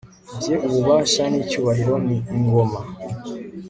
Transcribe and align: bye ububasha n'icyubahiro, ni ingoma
bye 0.37 0.55
ububasha 0.67 1.23
n'icyubahiro, 1.31 1.95
ni 2.05 2.17
ingoma 2.35 2.79